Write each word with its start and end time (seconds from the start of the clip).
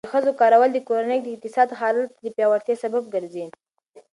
د 0.05 0.09
ښځو 0.13 0.31
کار 0.39 0.53
کول 0.57 0.69
د 0.73 0.79
کورنۍ 0.89 1.19
د 1.21 1.27
اقتصادي 1.35 1.73
حالت 1.81 2.09
د 2.23 2.25
پیاوړتیا 2.35 2.75
سبب 2.83 3.03
ګرځي. 3.13 3.45